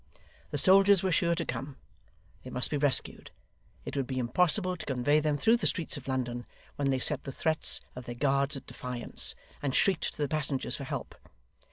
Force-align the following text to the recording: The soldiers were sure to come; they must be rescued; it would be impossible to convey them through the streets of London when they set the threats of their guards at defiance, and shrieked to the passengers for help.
The 0.49 0.57
soldiers 0.57 1.03
were 1.03 1.11
sure 1.11 1.35
to 1.35 1.45
come; 1.45 1.77
they 2.41 2.49
must 2.49 2.71
be 2.71 2.77
rescued; 2.77 3.29
it 3.85 3.95
would 3.95 4.07
be 4.07 4.17
impossible 4.17 4.75
to 4.75 4.85
convey 4.87 5.19
them 5.19 5.37
through 5.37 5.57
the 5.57 5.67
streets 5.67 5.95
of 5.95 6.07
London 6.07 6.47
when 6.75 6.89
they 6.89 6.97
set 6.97 7.21
the 7.21 7.31
threats 7.31 7.81
of 7.95 8.05
their 8.05 8.15
guards 8.15 8.57
at 8.57 8.65
defiance, 8.65 9.35
and 9.61 9.75
shrieked 9.75 10.11
to 10.13 10.17
the 10.19 10.27
passengers 10.27 10.75
for 10.77 10.85
help. 10.85 11.13